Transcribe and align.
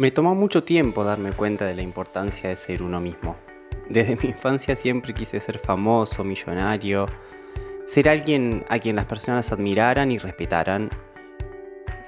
Me 0.00 0.12
tomó 0.12 0.36
mucho 0.36 0.62
tiempo 0.62 1.02
darme 1.02 1.32
cuenta 1.32 1.64
de 1.64 1.74
la 1.74 1.82
importancia 1.82 2.48
de 2.48 2.54
ser 2.54 2.84
uno 2.84 3.00
mismo. 3.00 3.34
Desde 3.88 4.14
mi 4.14 4.28
infancia 4.28 4.76
siempre 4.76 5.12
quise 5.12 5.40
ser 5.40 5.58
famoso, 5.58 6.22
millonario, 6.22 7.06
ser 7.84 8.08
alguien 8.08 8.64
a 8.68 8.78
quien 8.78 8.94
las 8.94 9.06
personas 9.06 9.50
admiraran 9.50 10.12
y 10.12 10.18
respetaran. 10.18 10.88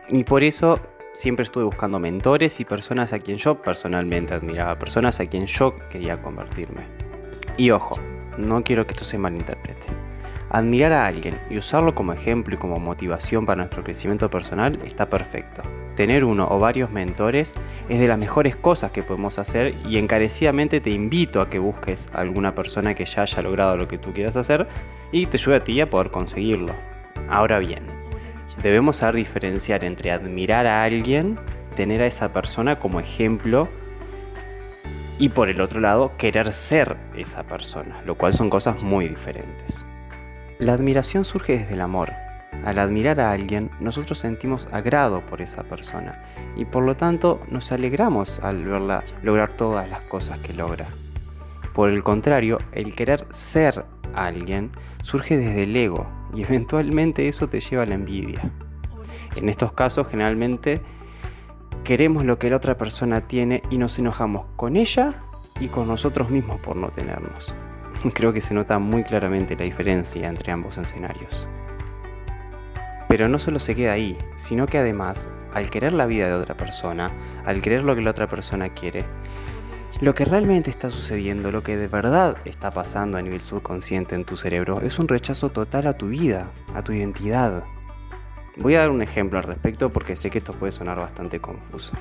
Y 0.09 0.23
por 0.23 0.45
eso 0.45 0.79
siempre 1.15 1.43
estuve 1.43 1.65
buscando 1.65 1.99
mentores 1.99 2.61
y 2.61 2.65
personas 2.65 3.13
a 3.13 3.19
quien 3.19 3.39
yo 3.39 3.61
personalmente 3.61 4.35
admiraba, 4.35 4.79
personas 4.79 5.19
a 5.19 5.27
quien 5.27 5.47
yo 5.47 5.77
quería 5.91 6.23
convertirme. 6.23 6.87
Y 7.57 7.73
ojo, 7.73 7.99
no 8.39 8.63
quiero 8.63 8.87
que 8.87 8.93
esto 8.93 9.05
se 9.05 9.19
malinterprete. 9.19 9.89
Admirar 10.51 10.93
a 10.93 11.07
alguien 11.07 11.41
y 11.51 11.59
usarlo 11.59 11.93
como 11.97 12.13
ejemplo 12.13 12.55
y 12.55 12.59
como 12.59 12.79
motivación 12.79 13.47
para 13.47 13.57
nuestro 13.57 13.83
crecimiento 13.83 14.31
personal 14.31 14.79
está 14.85 15.11
perfecto 15.11 15.65
tener 16.01 16.25
uno 16.25 16.49
o 16.51 16.59
varios 16.59 16.91
mentores 16.91 17.53
es 17.91 18.01
de 18.01 18.09
las 18.09 18.17
mejores 18.17 18.57
cosas 18.57 18.91
que 18.91 19.03
podemos 19.03 19.39
hacer 19.39 19.75
y 19.87 19.99
encarecidamente 19.99 20.81
te 20.81 20.89
invito 20.89 21.43
a 21.43 21.51
que 21.51 21.59
busques 21.59 22.09
a 22.15 22.23
alguna 22.23 22.55
persona 22.55 22.95
que 22.95 23.05
ya 23.05 23.21
haya 23.21 23.43
logrado 23.43 23.77
lo 23.77 23.87
que 23.87 23.99
tú 23.99 24.15
quieras 24.15 24.35
hacer 24.37 24.67
y 25.13 25.27
te 25.27 25.37
ayude 25.37 25.57
a 25.57 25.61
ti 25.63 25.79
a 25.79 25.91
poder 25.91 26.11
conseguirlo. 26.11 26.73
Ahora 27.29 27.59
bien, 27.59 27.83
debemos 28.63 28.97
saber 28.97 29.17
diferenciar 29.17 29.85
entre 29.85 30.11
admirar 30.11 30.67
a 30.67 30.85
alguien, 30.85 31.39
tener 31.77 32.01
a 32.01 32.07
esa 32.07 32.33
persona 32.33 32.79
como 32.79 32.99
ejemplo 32.99 33.69
y 35.19 35.29
por 35.29 35.51
el 35.51 35.61
otro 35.61 35.81
lado 35.81 36.13
querer 36.17 36.51
ser 36.55 36.97
esa 37.15 37.43
persona, 37.43 38.01
lo 38.07 38.15
cual 38.15 38.33
son 38.33 38.49
cosas 38.49 38.81
muy 38.81 39.07
diferentes. 39.07 39.85
La 40.59 40.73
admiración 40.73 41.27
surge 41.27 41.59
desde 41.59 41.75
el 41.75 41.83
amor, 41.83 42.15
al 42.65 42.79
admirar 42.79 43.21
a 43.21 43.31
alguien, 43.31 43.71
nosotros 43.81 44.19
sentimos 44.19 44.69
agrado 44.73 45.25
por 45.25 45.41
esa 45.41 45.63
persona 45.63 46.23
y 46.57 46.65
por 46.65 46.85
lo 46.85 46.97
tanto 46.97 47.41
nos 47.49 47.73
alegramos 47.73 48.41
al 48.41 48.65
verla 48.65 49.05
lograr 49.23 49.53
todas 49.55 49.89
las 49.89 50.01
cosas 50.03 50.39
que 50.41 50.53
logra. 50.53 50.87
Por 51.73 51.91
el 51.91 52.03
contrario, 52.03 52.59
el 52.73 52.95
querer 52.95 53.27
ser 53.31 53.85
alguien 54.15 54.71
surge 55.03 55.37
desde 55.37 55.63
el 55.63 55.77
ego 55.77 56.07
y 56.35 56.43
eventualmente 56.43 57.29
eso 57.29 57.49
te 57.49 57.61
lleva 57.61 57.85
a 57.85 57.87
la 57.87 57.95
envidia. 57.95 58.51
En 59.37 59.49
estos 59.49 59.73
casos 59.73 60.09
generalmente 60.09 60.81
queremos 61.85 62.25
lo 62.25 62.39
que 62.39 62.51
la 62.51 62.57
otra 62.57 62.77
persona 62.77 63.21
tiene 63.21 63.63
y 63.71 63.79
nos 63.79 63.99
enojamos 63.99 64.47
con 64.57 64.77
ella 64.77 65.15
y 65.61 65.69
con 65.69 65.89
nosotros 65.89 66.31
mismos 66.31 66.61
por 66.61 66.77
no 66.77 66.91
tenernos. 66.91 67.55
Creo 68.15 68.33
que 68.33 68.41
se 68.41 68.55
nota 68.55 68.79
muy 68.79 69.05
claramente 69.05 69.57
la 69.57 69.65
diferencia 69.65 70.29
entre 70.29 70.53
ambos 70.53 70.79
escenarios. 70.79 71.49
Pero 73.11 73.29
no 73.29 73.41
solo 73.41 73.59
se 73.59 73.75
queda 73.75 73.91
ahí, 73.91 74.17
sino 74.37 74.69
que 74.69 74.79
además, 74.79 75.29
al 75.53 75.69
querer 75.69 75.93
la 75.93 76.07
vida 76.07 76.29
de 76.29 76.35
otra 76.35 76.57
persona, 76.57 77.11
al 77.45 77.61
querer 77.61 77.83
lo 77.83 77.97
que 77.97 78.03
la 78.03 78.13
otra 78.13 78.29
persona 78.29 78.69
quiere, 78.69 79.05
lo 80.01 80.15
que 80.15 80.25
realmente 80.25 80.71
está 80.71 80.91
sucediendo, 80.91 81.51
lo 81.51 81.65
que 81.65 81.77
de 81.77 81.89
verdad 81.89 82.37
está 82.45 82.71
pasando 82.71 83.19
a 83.19 83.23
nivel 83.23 83.41
subconsciente 83.41 84.15
en 84.15 84.25
tu 84.25 84.37
cerebro, 84.37 84.81
es 84.81 85.01
un 85.01 85.09
rechazo 85.09 85.51
total 85.51 85.89
a 85.89 85.99
tu 85.99 86.07
vida, 86.07 86.53
a 86.73 86.85
tu 86.85 86.93
identidad. 86.93 87.65
Voy 88.57 88.77
a 88.77 88.81
dar 88.83 88.91
un 88.91 89.03
ejemplo 89.03 89.39
al 89.39 89.45
respecto 89.45 89.91
porque 89.91 90.15
sé 90.15 90.31
que 90.31 90.39
esto 90.39 90.53
puede 90.53 90.71
sonar 90.71 91.01
bastante 91.01 91.41
confuso. 91.41 91.95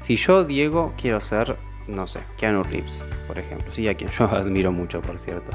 Si 0.00 0.16
yo, 0.16 0.42
Diego, 0.42 0.92
quiero 1.00 1.20
ser, 1.20 1.56
no 1.86 2.08
sé, 2.08 2.18
Keanu 2.36 2.64
Reeves, 2.64 3.04
por 3.28 3.38
ejemplo, 3.38 3.70
sí, 3.70 3.86
a 3.86 3.94
quien 3.94 4.10
yo 4.10 4.24
admiro 4.32 4.72
mucho, 4.72 5.00
por 5.00 5.20
cierto. 5.20 5.52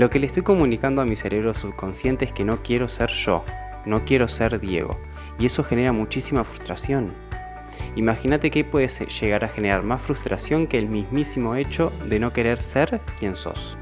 Lo 0.00 0.08
que 0.08 0.18
le 0.18 0.26
estoy 0.26 0.42
comunicando 0.42 1.02
a 1.02 1.04
mi 1.04 1.14
cerebro 1.14 1.52
subconsciente 1.52 2.24
es 2.24 2.32
que 2.32 2.42
no 2.42 2.62
quiero 2.62 2.88
ser 2.88 3.10
yo, 3.10 3.44
no 3.84 4.06
quiero 4.06 4.28
ser 4.28 4.58
Diego, 4.58 4.98
y 5.38 5.44
eso 5.44 5.62
genera 5.62 5.92
muchísima 5.92 6.42
frustración. 6.42 7.12
Imagínate 7.96 8.50
que 8.50 8.64
puede 8.64 8.88
llegar 8.88 9.44
a 9.44 9.50
generar 9.50 9.82
más 9.82 10.00
frustración 10.00 10.66
que 10.68 10.78
el 10.78 10.88
mismísimo 10.88 11.54
hecho 11.54 11.92
de 12.08 12.18
no 12.18 12.32
querer 12.32 12.62
ser 12.62 13.02
quien 13.18 13.36
sos. 13.36 13.76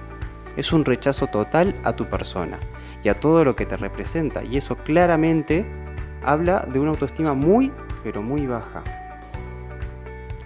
Es 0.56 0.72
un 0.72 0.84
rechazo 0.84 1.28
total 1.28 1.76
a 1.84 1.94
tu 1.94 2.06
persona 2.06 2.58
y 3.04 3.10
a 3.10 3.14
todo 3.14 3.44
lo 3.44 3.54
que 3.54 3.66
te 3.66 3.76
representa, 3.76 4.42
y 4.42 4.56
eso 4.56 4.74
claramente 4.74 5.66
habla 6.24 6.66
de 6.68 6.80
una 6.80 6.90
autoestima 6.90 7.34
muy, 7.34 7.70
pero 8.02 8.22
muy 8.22 8.44
baja. 8.48 8.82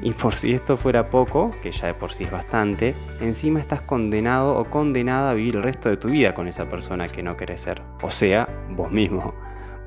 Y 0.02 0.14
por 0.14 0.34
si 0.34 0.52
esto 0.52 0.76
fuera 0.76 1.10
poco, 1.10 1.52
que 1.62 1.70
ya 1.70 1.86
de 1.86 1.94
por 1.94 2.12
sí 2.12 2.24
es 2.24 2.30
bastante, 2.32 2.96
encima 3.20 3.60
estás 3.60 3.82
condenado 3.82 4.56
o 4.56 4.64
condenada 4.64 5.30
a 5.30 5.34
vivir 5.34 5.54
el 5.54 5.62
resto 5.62 5.88
de 5.88 5.96
tu 5.96 6.08
vida 6.08 6.34
con 6.34 6.48
esa 6.48 6.68
persona 6.68 7.06
que 7.08 7.22
no 7.22 7.36
querés 7.36 7.60
ser. 7.60 7.82
O 8.02 8.10
sea, 8.10 8.48
vos 8.70 8.91
mismo. 8.91 9.32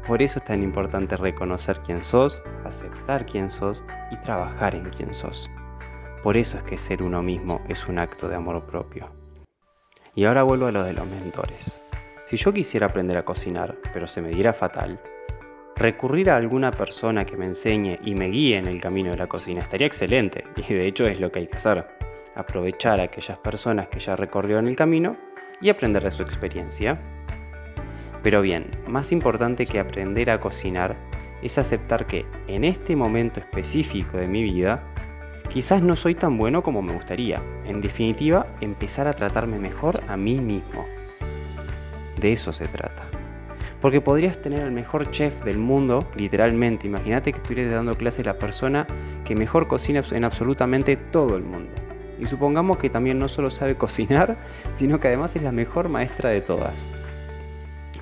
Por 0.07 0.21
eso 0.21 0.39
es 0.39 0.45
tan 0.45 0.63
importante 0.63 1.17
reconocer 1.17 1.81
quién 1.81 2.03
sos, 2.05 2.41
aceptar 2.63 3.25
quién 3.25 3.51
sos 3.51 3.83
y 4.09 4.15
trabajar 4.17 4.73
en 4.73 4.89
quién 4.89 5.13
sos. 5.13 5.51
Por 6.23 6.37
eso 6.37 6.57
es 6.57 6.63
que 6.63 6.77
ser 6.77 7.03
uno 7.03 7.21
mismo 7.21 7.61
es 7.67 7.87
un 7.89 7.99
acto 7.99 8.29
de 8.29 8.35
amor 8.35 8.65
propio. 8.65 9.11
Y 10.15 10.23
ahora 10.23 10.43
vuelvo 10.43 10.67
a 10.67 10.71
lo 10.71 10.83
de 10.85 10.93
los 10.93 11.05
mentores. 11.05 11.83
Si 12.23 12.37
yo 12.37 12.53
quisiera 12.53 12.87
aprender 12.87 13.17
a 13.17 13.25
cocinar, 13.25 13.75
pero 13.91 14.07
se 14.07 14.21
me 14.21 14.29
diera 14.29 14.53
fatal, 14.53 15.01
Recurrir 15.77 16.29
a 16.29 16.37
alguna 16.37 16.71
persona 16.71 17.25
que 17.25 17.35
me 17.35 17.45
enseñe 17.45 17.99
y 18.01 18.15
me 18.15 18.27
guíe 18.27 18.57
en 18.57 18.67
el 18.67 18.79
camino 18.79 19.11
de 19.11 19.17
la 19.17 19.27
cocina 19.27 19.61
estaría 19.61 19.87
excelente, 19.87 20.45
y 20.55 20.73
de 20.73 20.87
hecho 20.87 21.05
es 21.05 21.19
lo 21.19 21.31
que 21.31 21.39
hay 21.39 21.47
que 21.47 21.57
hacer. 21.57 21.85
Aprovechar 22.33 23.01
a 23.01 23.03
aquellas 23.03 23.37
personas 23.39 23.89
que 23.89 23.99
ya 23.99 24.15
recorrieron 24.15 24.67
el 24.67 24.75
camino 24.77 25.17
y 25.59 25.69
aprender 25.69 26.03
de 26.03 26.11
su 26.11 26.23
experiencia. 26.23 26.97
Pero 28.23 28.41
bien, 28.41 28.71
más 28.87 29.11
importante 29.11 29.65
que 29.65 29.79
aprender 29.79 30.29
a 30.29 30.39
cocinar 30.39 30.95
es 31.41 31.57
aceptar 31.57 32.07
que 32.07 32.25
en 32.47 32.63
este 32.63 32.95
momento 32.95 33.41
específico 33.41 34.17
de 34.17 34.27
mi 34.27 34.43
vida, 34.43 34.83
quizás 35.49 35.81
no 35.81 35.97
soy 35.97 36.15
tan 36.15 36.37
bueno 36.37 36.63
como 36.63 36.81
me 36.81 36.93
gustaría. 36.93 37.41
En 37.65 37.81
definitiva, 37.81 38.47
empezar 38.61 39.07
a 39.07 39.13
tratarme 39.13 39.59
mejor 39.59 40.01
a 40.07 40.15
mí 40.15 40.39
mismo. 40.39 40.85
De 42.17 42.31
eso 42.31 42.53
se 42.53 42.67
trata. 42.67 43.14
Porque 43.85 44.01
podrías 44.01 44.41
tener 44.41 44.63
al 44.63 44.71
mejor 44.71 45.11
chef 45.11 45.43
del 45.43 45.59
mundo, 45.59 46.09
literalmente. 46.15 46.87
Imagínate 46.87 47.31
que 47.31 47.37
estuvieras 47.37 47.71
dando 47.71 47.95
clase 47.95 48.23
a 48.23 48.25
la 48.25 48.39
persona 48.39 48.87
que 49.23 49.35
mejor 49.35 49.67
cocina 49.67 50.01
en 50.09 50.23
absolutamente 50.23 50.97
todo 50.97 51.37
el 51.37 51.43
mundo. 51.43 51.71
Y 52.19 52.25
supongamos 52.25 52.79
que 52.79 52.89
también 52.89 53.19
no 53.19 53.29
solo 53.29 53.51
sabe 53.51 53.75
cocinar, 53.77 54.37
sino 54.73 54.99
que 54.99 55.09
además 55.09 55.35
es 55.35 55.43
la 55.43 55.51
mejor 55.51 55.89
maestra 55.89 56.31
de 56.31 56.41
todas. 56.41 56.89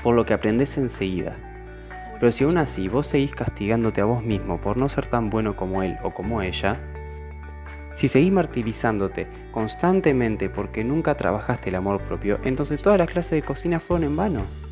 Por 0.02 0.16
lo 0.16 0.26
que 0.26 0.34
aprendes 0.34 0.78
enseguida. 0.78 1.36
Pero 2.18 2.32
si 2.32 2.46
aún 2.46 2.60
así 2.60 2.88
vos 2.88 3.08
seguís 3.08 3.36
castigándote 3.36 4.00
a 4.00 4.06
vos 4.06 4.24
mismo 4.24 4.62
por 4.62 4.78
no 4.78 4.88
ser 4.88 5.08
tan 5.08 5.30
bueno 5.30 5.58
como 5.58 5.84
él 5.84 5.98
o 6.02 6.12
como 6.14 6.42
ella, 6.42 6.80
si 7.94 8.08
seguís 8.08 8.32
martirizándote 8.32 9.28
constantemente 9.52 10.48
porque 10.50 10.86
nunca 10.86 11.18
trabajaste 11.18 11.68
el 11.68 11.76
amor 11.76 12.00
propio, 12.04 12.40
entonces 12.46 12.82
todas 12.82 12.98
las 12.98 13.12
clases 13.12 13.32
de 13.32 13.42
cocina 13.42 13.82
fueron 13.82 14.06
en 14.06 14.16
vano. 14.16 14.63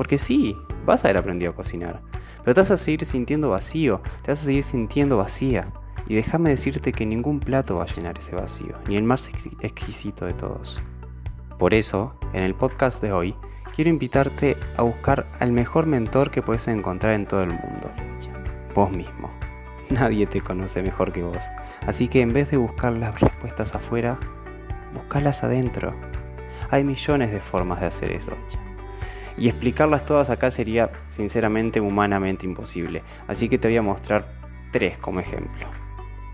Porque 0.00 0.16
sí, 0.16 0.56
vas 0.86 1.04
a 1.04 1.08
haber 1.08 1.18
aprendido 1.18 1.52
a 1.52 1.54
cocinar, 1.54 2.00
pero 2.42 2.54
te 2.54 2.62
vas 2.62 2.70
a 2.70 2.78
seguir 2.78 3.04
sintiendo 3.04 3.50
vacío, 3.50 4.00
te 4.22 4.32
vas 4.32 4.40
a 4.40 4.44
seguir 4.46 4.62
sintiendo 4.62 5.18
vacía. 5.18 5.74
Y 6.06 6.14
déjame 6.14 6.48
decirte 6.48 6.94
que 6.94 7.04
ningún 7.04 7.38
plato 7.38 7.76
va 7.76 7.82
a 7.82 7.94
llenar 7.94 8.16
ese 8.16 8.34
vacío, 8.34 8.78
ni 8.88 8.96
el 8.96 9.02
más 9.02 9.28
exquisito 9.60 10.24
de 10.24 10.32
todos. 10.32 10.80
Por 11.58 11.74
eso, 11.74 12.18
en 12.32 12.44
el 12.44 12.54
podcast 12.54 13.02
de 13.02 13.12
hoy, 13.12 13.34
quiero 13.76 13.90
invitarte 13.90 14.56
a 14.78 14.80
buscar 14.84 15.26
al 15.38 15.52
mejor 15.52 15.84
mentor 15.84 16.30
que 16.30 16.40
puedes 16.40 16.66
encontrar 16.68 17.12
en 17.12 17.26
todo 17.26 17.42
el 17.42 17.50
mundo. 17.50 17.90
Vos 18.74 18.90
mismo. 18.90 19.30
Nadie 19.90 20.26
te 20.26 20.40
conoce 20.40 20.82
mejor 20.82 21.12
que 21.12 21.24
vos. 21.24 21.44
Así 21.86 22.08
que 22.08 22.22
en 22.22 22.32
vez 22.32 22.50
de 22.50 22.56
buscar 22.56 22.94
las 22.94 23.20
respuestas 23.20 23.74
afuera, 23.74 24.18
buscalas 24.94 25.44
adentro. 25.44 25.94
Hay 26.70 26.84
millones 26.84 27.32
de 27.32 27.40
formas 27.40 27.80
de 27.80 27.88
hacer 27.88 28.12
eso. 28.12 28.32
Y 29.40 29.48
explicarlas 29.48 30.04
todas 30.04 30.28
acá 30.28 30.50
sería 30.50 30.92
sinceramente 31.08 31.80
humanamente 31.80 32.44
imposible, 32.46 33.02
así 33.26 33.48
que 33.48 33.58
te 33.58 33.68
voy 33.68 33.78
a 33.78 33.82
mostrar 33.82 34.26
tres 34.70 34.98
como 34.98 35.18
ejemplo. 35.18 35.66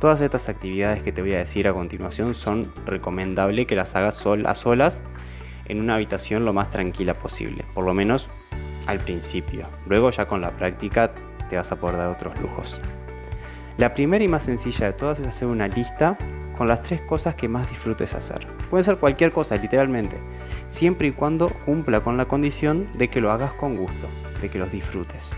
Todas 0.01 0.21
estas 0.21 0.49
actividades 0.49 1.05
que 1.05 1.13
te 1.13 1.23
voy 1.23 1.35
a 1.35 1.39
decir 1.39 1.69
a 1.69 1.73
continuación 1.73 2.35
son 2.35 2.73
recomendables 2.85 3.69
que 3.69 3.77
las 3.77 3.95
hagas 3.95 4.27
a 4.27 4.55
solas 4.57 5.01
en 5.67 5.81
una 5.81 5.95
habitación 5.95 6.45
lo 6.45 6.53
más 6.53 6.71
tranquila 6.71 7.15
posible, 7.15 7.65
por 7.75 7.85
lo 7.85 7.95
menos 7.95 8.29
al 8.89 8.99
principio. 8.99 9.69
Luego 9.87 10.11
ya 10.11 10.27
con 10.27 10.41
la 10.41 10.51
práctica 10.57 11.15
te 11.49 11.57
vas 11.57 11.71
a 11.71 11.77
poder 11.77 11.99
dar 11.99 12.09
otros 12.09 12.39
lujos. 12.41 12.77
La 13.79 13.95
primera 13.95 14.25
y 14.25 14.29
más 14.29 14.43
sencilla 14.43 14.87
de 14.87 14.93
todas 14.95 15.21
es 15.21 15.27
hacer 15.29 15.47
una 15.47 15.69
lista 15.69 16.19
con 16.59 16.67
las 16.67 16.83
tres 16.83 17.03
cosas 17.03 17.37
que 17.37 17.49
más 17.49 17.69
disfrutes 17.71 18.15
hacer. 18.15 18.56
Puede 18.71 18.85
ser 18.85 18.97
cualquier 18.97 19.33
cosa, 19.33 19.57
literalmente 19.57 20.17
siempre 20.69 21.09
y 21.09 21.13
cuando 21.13 21.49
cumpla 21.65 22.01
con 22.01 22.17
la 22.17 22.27
condición 22.27 22.89
de 22.97 23.09
que 23.09 23.21
lo 23.21 23.31
hagas 23.31 23.53
con 23.53 23.77
gusto, 23.77 24.09
de 24.41 24.49
que 24.49 24.59
los 24.59 24.73
disfrutes. 24.73 25.31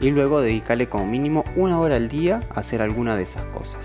Y 0.00 0.10
luego 0.10 0.40
dedícale 0.40 0.88
como 0.88 1.06
mínimo 1.06 1.44
una 1.56 1.78
hora 1.78 1.96
al 1.96 2.08
día 2.08 2.40
a 2.54 2.60
hacer 2.60 2.80
alguna 2.80 3.16
de 3.16 3.24
esas 3.24 3.44
cosas. 3.46 3.84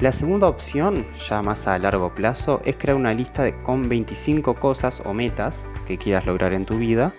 La 0.00 0.12
segunda 0.12 0.48
opción, 0.48 1.06
ya 1.28 1.42
más 1.42 1.66
a 1.66 1.78
largo 1.78 2.14
plazo, 2.14 2.60
es 2.64 2.76
crear 2.76 2.96
una 2.96 3.12
lista 3.12 3.42
de, 3.42 3.54
con 3.62 3.88
25 3.88 4.54
cosas 4.54 5.02
o 5.04 5.12
metas 5.12 5.66
que 5.86 5.98
quieras 5.98 6.26
lograr 6.26 6.52
en 6.52 6.64
tu 6.64 6.78
vida, 6.78 7.12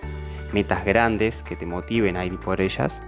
metas 0.52 0.84
grandes 0.84 1.42
que 1.42 1.56
te 1.56 1.66
motiven 1.66 2.16
a 2.16 2.24
ir 2.24 2.38
por 2.38 2.60
ellas, 2.60 3.02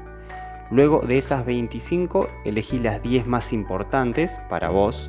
Luego 0.70 0.98
de 1.06 1.16
esas 1.16 1.46
25, 1.46 2.28
elegí 2.44 2.80
las 2.80 3.00
10 3.00 3.28
más 3.28 3.52
importantes 3.52 4.40
para 4.48 4.68
vos. 4.68 5.08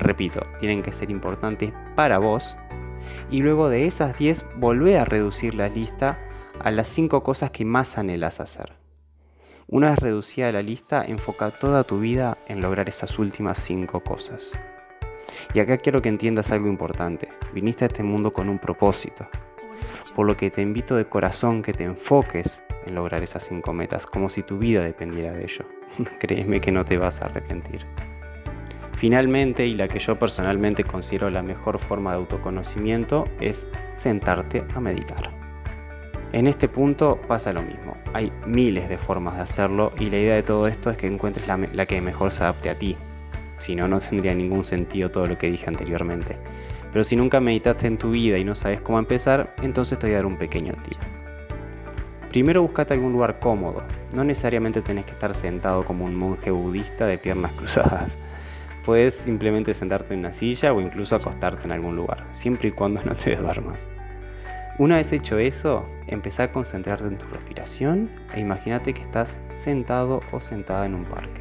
Repito, 0.00 0.40
tienen 0.58 0.82
que 0.82 0.92
ser 0.92 1.10
importantes 1.10 1.72
para 1.94 2.18
vos. 2.18 2.56
Y 3.30 3.42
luego 3.42 3.68
de 3.68 3.86
esas 3.86 4.18
10, 4.18 4.44
volvé 4.56 4.98
a 4.98 5.04
reducir 5.04 5.54
la 5.54 5.68
lista 5.68 6.18
a 6.58 6.70
las 6.70 6.88
5 6.88 7.22
cosas 7.22 7.50
que 7.50 7.64
más 7.64 7.98
anhelas 7.98 8.40
hacer. 8.40 8.72
Una 9.66 9.90
vez 9.90 9.98
reducida 10.00 10.50
la 10.50 10.62
lista, 10.62 11.04
enfoca 11.04 11.50
toda 11.50 11.84
tu 11.84 12.00
vida 12.00 12.38
en 12.48 12.60
lograr 12.60 12.88
esas 12.88 13.18
últimas 13.18 13.58
5 13.58 14.00
cosas. 14.00 14.58
Y 15.54 15.60
acá 15.60 15.78
quiero 15.78 16.02
que 16.02 16.08
entiendas 16.08 16.50
algo 16.50 16.68
importante. 16.68 17.28
Viniste 17.54 17.84
a 17.84 17.88
este 17.88 18.02
mundo 18.02 18.32
con 18.32 18.48
un 18.48 18.58
propósito. 18.58 19.28
Por 20.14 20.26
lo 20.26 20.36
que 20.36 20.50
te 20.50 20.62
invito 20.62 20.96
de 20.96 21.06
corazón 21.06 21.62
que 21.62 21.72
te 21.72 21.84
enfoques 21.84 22.62
en 22.84 22.94
lograr 22.94 23.22
esas 23.22 23.44
5 23.44 23.72
metas, 23.72 24.06
como 24.06 24.28
si 24.28 24.42
tu 24.42 24.58
vida 24.58 24.82
dependiera 24.82 25.32
de 25.32 25.44
ello. 25.44 25.64
Créeme 26.18 26.60
que 26.60 26.72
no 26.72 26.84
te 26.84 26.98
vas 26.98 27.20
a 27.22 27.26
arrepentir. 27.26 27.86
Finalmente, 29.00 29.66
y 29.66 29.72
la 29.72 29.88
que 29.88 29.98
yo 29.98 30.18
personalmente 30.18 30.84
considero 30.84 31.30
la 31.30 31.42
mejor 31.42 31.78
forma 31.78 32.10
de 32.10 32.18
autoconocimiento, 32.18 33.26
es 33.40 33.66
sentarte 33.94 34.62
a 34.74 34.80
meditar. 34.80 35.30
En 36.34 36.46
este 36.46 36.68
punto 36.68 37.18
pasa 37.26 37.54
lo 37.54 37.62
mismo. 37.62 37.96
Hay 38.12 38.30
miles 38.46 38.90
de 38.90 38.98
formas 38.98 39.36
de 39.36 39.40
hacerlo 39.40 39.94
y 39.98 40.10
la 40.10 40.18
idea 40.18 40.34
de 40.34 40.42
todo 40.42 40.66
esto 40.66 40.90
es 40.90 40.98
que 40.98 41.06
encuentres 41.06 41.46
la, 41.46 41.86
que 41.86 41.98
mejor 42.02 42.30
se 42.30 42.42
adapte 42.42 42.68
a 42.68 42.78
ti. 42.78 42.94
Si 43.56 43.74
no, 43.74 43.88
no 43.88 44.00
tendría 44.00 44.34
ningún 44.34 44.64
sentido 44.64 45.08
todo 45.08 45.26
lo 45.26 45.38
que 45.38 45.50
dije 45.50 45.64
anteriormente. 45.66 46.36
Pero 46.92 47.02
si 47.02 47.16
nunca 47.16 47.40
meditaste 47.40 47.86
en 47.86 47.96
tu 47.96 48.10
vida 48.10 48.36
y 48.36 48.44
no 48.44 48.54
sabes 48.54 48.82
cómo 48.82 48.98
empezar, 48.98 49.54
entonces 49.62 49.98
te 49.98 50.08
voy 50.08 50.12
a 50.12 50.16
dar 50.16 50.26
un 50.26 50.36
pequeño 50.36 50.74
tip. 50.84 50.98
Primero 52.28 52.60
buscate 52.60 52.92
algún 52.92 53.14
lugar 53.14 53.40
cómodo. 53.40 53.82
No 54.14 54.24
necesariamente 54.24 54.82
tenés 54.82 55.06
que 55.06 55.12
estar 55.12 55.34
sentado 55.34 55.86
como 55.86 56.04
un 56.04 56.14
monje 56.14 56.50
budista 56.50 57.06
de 57.06 57.16
piernas 57.16 57.52
cruzadas. 57.56 58.18
Puedes 58.90 59.14
simplemente 59.14 59.72
sentarte 59.72 60.14
en 60.14 60.18
una 60.18 60.32
silla 60.32 60.72
o 60.72 60.80
incluso 60.80 61.14
acostarte 61.14 61.62
en 61.62 61.70
algún 61.70 61.94
lugar, 61.94 62.26
siempre 62.32 62.70
y 62.70 62.72
cuando 62.72 63.00
no 63.04 63.14
te 63.14 63.36
duermas. 63.36 63.88
Una 64.78 64.96
vez 64.96 65.12
hecho 65.12 65.38
eso, 65.38 65.86
empezá 66.08 66.42
a 66.42 66.52
concentrarte 66.52 67.06
en 67.06 67.16
tu 67.16 67.24
respiración 67.28 68.10
e 68.34 68.40
imagínate 68.40 68.92
que 68.92 69.02
estás 69.02 69.40
sentado 69.52 70.22
o 70.32 70.40
sentada 70.40 70.86
en 70.86 70.96
un 70.96 71.04
parque. 71.04 71.40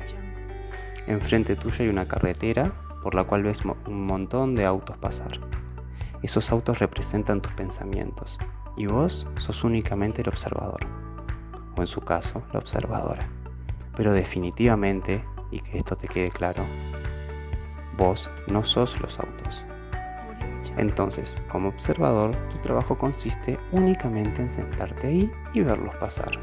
Enfrente 1.08 1.56
tuyo 1.56 1.78
hay 1.80 1.90
una 1.90 2.08
carretera 2.08 2.72
por 3.02 3.16
la 3.16 3.24
cual 3.24 3.42
ves 3.42 3.64
un 3.66 4.06
montón 4.06 4.54
de 4.54 4.66
autos 4.66 4.98
pasar. 4.98 5.40
Esos 6.22 6.52
autos 6.52 6.78
representan 6.78 7.42
tus 7.42 7.54
pensamientos 7.54 8.38
y 8.78 8.86
vos 8.86 9.26
sos 9.40 9.64
únicamente 9.64 10.22
el 10.22 10.30
observador, 10.30 10.86
o 11.76 11.82
en 11.82 11.88
su 11.88 12.02
caso, 12.02 12.44
la 12.54 12.60
observadora. 12.60 13.28
Pero 13.96 14.14
definitivamente, 14.14 15.24
y 15.50 15.62
que 15.62 15.80
esto 15.80 15.98
te 15.98 16.08
quede 16.08 16.30
claro, 16.30 16.64
vos 18.00 18.32
no 18.48 18.64
sos 18.64 19.00
los 19.02 19.20
autos. 19.20 19.66
Entonces, 20.78 21.38
como 21.50 21.70
observador, 21.70 22.36
tu 22.50 22.58
trabajo 22.60 22.98
consiste 22.98 23.60
únicamente 23.72 24.42
en 24.42 24.52
sentarte 24.52 25.08
ahí 25.08 25.32
y 25.54 25.60
verlos 25.60 25.94
pasar. 25.96 26.40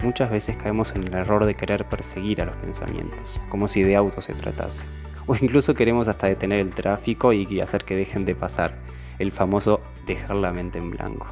Muchas 0.00 0.30
veces 0.30 0.56
caemos 0.56 0.94
en 0.94 1.08
el 1.08 1.14
error 1.14 1.44
de 1.44 1.56
querer 1.56 1.84
perseguir 1.84 2.40
a 2.40 2.44
los 2.44 2.54
pensamientos, 2.56 3.40
como 3.48 3.66
si 3.66 3.82
de 3.82 3.96
autos 3.96 4.26
se 4.26 4.34
tratase. 4.34 4.84
O 5.26 5.34
incluso 5.34 5.74
queremos 5.74 6.06
hasta 6.06 6.28
detener 6.28 6.60
el 6.60 6.70
tráfico 6.70 7.32
y 7.32 7.60
hacer 7.60 7.84
que 7.84 7.96
dejen 7.96 8.24
de 8.24 8.36
pasar, 8.36 8.76
el 9.18 9.32
famoso 9.32 9.80
dejar 10.06 10.36
la 10.36 10.52
mente 10.52 10.78
en 10.78 10.90
blanco. 10.90 11.26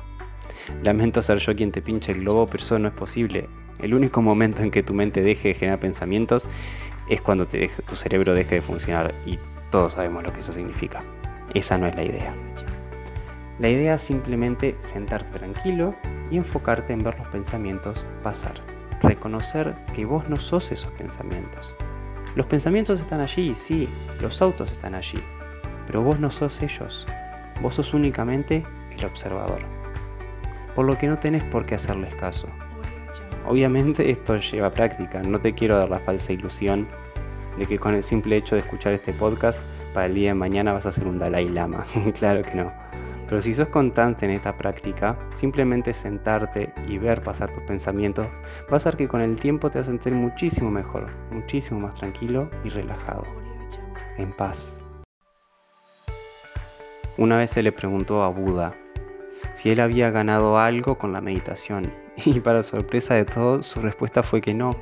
Lamento 0.82 1.22
ser 1.22 1.38
yo 1.38 1.54
quien 1.54 1.70
te 1.70 1.80
pinche 1.80 2.10
el 2.10 2.22
globo, 2.22 2.46
pero 2.46 2.64
eso 2.64 2.78
no 2.80 2.88
es 2.88 2.94
posible. 2.94 3.48
El 3.78 3.94
único 3.94 4.20
momento 4.20 4.62
en 4.62 4.72
que 4.72 4.82
tu 4.82 4.94
mente 4.94 5.22
deje 5.22 5.48
de 5.48 5.54
generar 5.54 5.78
pensamientos 5.78 6.46
es 7.08 7.20
cuando 7.20 7.46
tu 7.46 7.96
cerebro 7.96 8.34
deje 8.34 8.56
de 8.56 8.62
funcionar 8.62 9.14
y 9.24 9.38
todos 9.70 9.94
sabemos 9.94 10.22
lo 10.22 10.32
que 10.32 10.40
eso 10.40 10.52
significa. 10.52 11.04
Esa 11.54 11.78
no 11.78 11.86
es 11.86 11.94
la 11.94 12.02
idea. 12.02 12.34
La 13.58 13.68
idea 13.68 13.94
es 13.94 14.02
simplemente 14.02 14.76
sentarte 14.80 15.38
tranquilo 15.38 15.94
y 16.30 16.36
enfocarte 16.36 16.92
en 16.92 17.02
ver 17.02 17.18
los 17.18 17.28
pensamientos 17.28 18.06
pasar. 18.22 18.60
Reconocer 19.02 19.76
que 19.94 20.04
vos 20.04 20.28
no 20.28 20.38
sos 20.38 20.72
esos 20.72 20.92
pensamientos. 20.92 21.76
Los 22.34 22.46
pensamientos 22.46 23.00
están 23.00 23.20
allí, 23.20 23.54
sí, 23.54 23.88
los 24.20 24.42
autos 24.42 24.70
están 24.70 24.94
allí, 24.94 25.22
pero 25.86 26.02
vos 26.02 26.20
no 26.20 26.30
sos 26.30 26.60
ellos. 26.60 27.06
Vos 27.62 27.76
sos 27.76 27.94
únicamente 27.94 28.64
el 28.90 29.04
observador. 29.04 29.60
Por 30.74 30.84
lo 30.84 30.98
que 30.98 31.06
no 31.06 31.18
tenés 31.18 31.44
por 31.44 31.64
qué 31.64 31.76
hacerles 31.76 32.14
caso. 32.14 32.48
Obviamente 33.48 34.10
esto 34.10 34.36
lleva 34.38 34.70
práctica, 34.70 35.22
no 35.22 35.40
te 35.40 35.54
quiero 35.54 35.76
dar 35.76 35.88
la 35.88 36.00
falsa 36.00 36.32
ilusión 36.32 36.88
de 37.56 37.66
que 37.66 37.78
con 37.78 37.94
el 37.94 38.02
simple 38.02 38.36
hecho 38.36 38.56
de 38.56 38.62
escuchar 38.62 38.92
este 38.92 39.12
podcast 39.12 39.62
para 39.94 40.06
el 40.06 40.14
día 40.14 40.30
de 40.30 40.34
mañana 40.34 40.72
vas 40.72 40.86
a 40.86 40.92
ser 40.92 41.06
un 41.06 41.18
Dalai 41.18 41.48
Lama. 41.48 41.86
claro 42.18 42.42
que 42.42 42.56
no. 42.56 42.72
Pero 43.28 43.40
si 43.40 43.54
sos 43.54 43.68
constante 43.68 44.24
en 44.24 44.32
esta 44.32 44.56
práctica, 44.56 45.18
simplemente 45.34 45.94
sentarte 45.94 46.72
y 46.88 46.98
ver 46.98 47.22
pasar 47.22 47.52
tus 47.52 47.62
pensamientos 47.62 48.26
va 48.26 48.72
a 48.72 48.76
hacer 48.76 48.96
que 48.96 49.08
con 49.08 49.20
el 49.20 49.36
tiempo 49.36 49.70
te 49.70 49.78
vas 49.78 49.88
a 49.88 49.90
sentir 49.90 50.12
muchísimo 50.12 50.70
mejor, 50.70 51.08
muchísimo 51.30 51.80
más 51.80 51.94
tranquilo 51.94 52.50
y 52.64 52.68
relajado, 52.68 53.24
en 54.16 54.32
paz. 54.32 54.76
Una 57.16 57.38
vez 57.38 57.50
se 57.50 57.62
le 57.62 57.72
preguntó 57.72 58.22
a 58.22 58.28
Buda 58.28 58.74
si 59.52 59.70
él 59.70 59.80
había 59.80 60.10
ganado 60.10 60.58
algo 60.58 60.98
con 60.98 61.12
la 61.12 61.20
meditación 61.20 61.92
y 62.24 62.40
para 62.40 62.62
sorpresa 62.62 63.14
de 63.14 63.24
todos 63.24 63.66
su 63.66 63.80
respuesta 63.80 64.22
fue 64.22 64.40
que 64.40 64.54
no. 64.54 64.76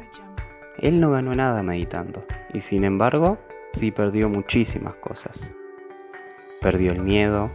Él 0.78 1.00
no 1.00 1.12
ganó 1.12 1.34
nada 1.34 1.62
meditando 1.62 2.24
y 2.52 2.60
sin 2.60 2.84
embargo 2.84 3.38
sí 3.72 3.90
perdió 3.90 4.28
muchísimas 4.28 4.94
cosas. 4.96 5.52
Perdió 6.60 6.92
el 6.92 7.00
miedo, 7.00 7.50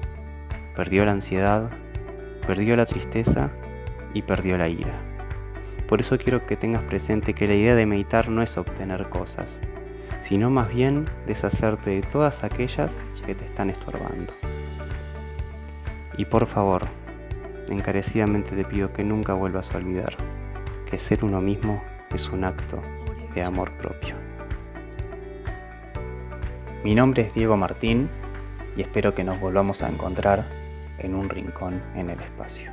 perdió 0.75 1.05
la 1.05 1.11
ansiedad, 1.11 1.69
perdió 2.45 2.75
la 2.75 2.85
tristeza 2.85 3.51
y 4.13 4.21
perdió 4.21 4.57
la 4.57 4.69
ira. 4.69 5.01
Por 5.87 6.01
eso 6.01 6.17
quiero 6.17 6.45
que 6.45 6.55
tengas 6.55 6.83
presente 6.83 7.33
que 7.33 7.47
la 7.47 7.55
idea 7.55 7.75
de 7.75 7.85
meditar 7.85 8.29
no 8.29 8.43
es 8.43 8.57
obtener 8.57 9.09
cosas, 9.09 9.59
sino 10.21 10.49
más 10.49 10.69
bien 10.69 11.09
deshacerte 11.25 11.89
de 11.89 12.01
todas 12.03 12.43
aquellas 12.43 12.95
que 13.25 13.35
te 13.35 13.45
están 13.45 13.69
estorbando. 13.69 14.33
Y 16.17 16.25
por 16.25 16.45
favor, 16.45 16.83
encarecidamente 17.73 18.55
te 18.55 18.65
pido 18.65 18.93
que 18.93 19.03
nunca 19.03 19.33
vuelvas 19.33 19.73
a 19.73 19.77
olvidar 19.77 20.15
que 20.89 20.97
ser 20.97 21.23
uno 21.23 21.41
mismo 21.41 21.83
es 22.09 22.29
un 22.29 22.43
acto 22.43 22.81
de 23.35 23.43
amor 23.43 23.71
propio. 23.73 24.15
Mi 26.83 26.95
nombre 26.95 27.23
es 27.23 27.33
Diego 27.33 27.57
Martín 27.57 28.09
y 28.75 28.81
espero 28.81 29.13
que 29.13 29.23
nos 29.23 29.39
volvamos 29.39 29.83
a 29.83 29.89
encontrar 29.89 30.45
en 30.97 31.13
un 31.13 31.29
rincón 31.29 31.81
en 31.95 32.09
el 32.09 32.19
espacio. 32.19 32.71